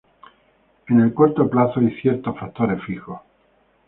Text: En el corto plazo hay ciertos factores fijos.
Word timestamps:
En 0.87 0.99
el 0.99 1.13
corto 1.13 1.47
plazo 1.47 1.79
hay 1.79 1.91
ciertos 2.01 2.35
factores 2.39 2.81
fijos. 2.83 3.19